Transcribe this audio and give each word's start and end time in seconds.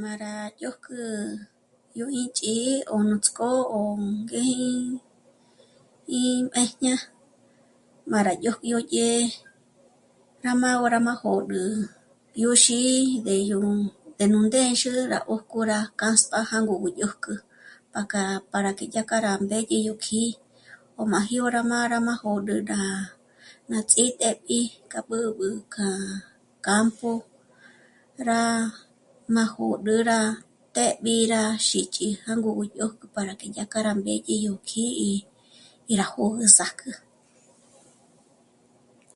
Má 0.00 0.10
yá... 0.22 0.32
dyö́jkü 0.58 0.96
yó 1.98 2.06
ínch'í'i 2.22 2.72
ó 2.94 2.96
nuts'k'ó 3.08 3.50
ó 3.80 3.82
ngéji 4.20 4.70
í 6.20 6.22
'éjñá'a 6.58 7.04
má 8.10 8.18
yá 8.26 8.32
dyójyújdye 8.42 9.08
rá 10.44 10.52
má 10.62 10.68
nô'o 10.72 10.82
gá 10.84 10.88
rá 10.92 11.12
jö́d'ü. 11.22 11.62
Yó 12.42 12.50
xî'i 12.64 12.94
ndé 13.20 13.34
yó, 13.50 13.60
ndé 14.12 14.24
nú 14.32 14.38
ndêndzhü 14.46 14.92
rá 15.12 15.18
'öjk'o 15.32 15.60
rá 15.70 15.78
k'ast'a 16.00 16.38
jângo 16.50 16.74
gú 16.82 16.88
dyö́jk'ü 16.98 17.34
pa 17.92 18.00
kjâ'a 18.10 18.34
para 18.50 18.70
que 18.78 18.84
dyékja 18.92 19.18
rá 19.26 19.32
mbédye 19.44 19.78
yó 19.88 19.94
kjí'i 20.04 20.30
ó 21.00 21.02
má 21.12 21.18
jyó 21.30 21.44
rá 21.54 21.60
má 21.70 21.78
rá 21.92 21.98
jôd'ü 22.20 22.54
rá... 22.70 22.80
rá 23.70 23.78
ts'índép'i 23.90 24.58
k'a 24.90 25.00
b'ǚb'ü 25.08 25.48
k'a 25.74 25.86
campo, 26.66 27.10
rá 28.28 28.40
ná 29.34 29.42
jôd'ü 29.54 29.94
rá 30.10 30.20
të́'b'i 30.74 31.14
rá 31.32 31.42
xích'i 31.68 32.08
jângo 32.26 32.50
gú 32.56 32.64
dyópjk'ü 32.72 33.06
para 33.14 33.32
que 33.40 33.46
yá 33.56 33.64
kja 33.72 33.80
rá 33.86 33.92
mbédye 34.00 34.34
yó 34.46 34.54
kjí'i 34.68 35.10
y 35.90 35.92
rá 36.00 36.06
jö́gü 36.14 36.46
zá'kjü 36.56 36.92